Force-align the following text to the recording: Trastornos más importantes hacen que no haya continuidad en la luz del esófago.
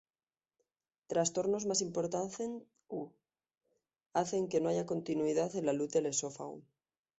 Trastornos 1.05 1.67
más 1.67 1.79
importantes 1.81 2.49
hacen 4.13 4.47
que 4.49 4.59
no 4.59 4.69
haya 4.69 4.87
continuidad 4.87 5.55
en 5.55 5.67
la 5.67 5.73
luz 5.73 5.91
del 5.91 6.07
esófago. 6.07 6.63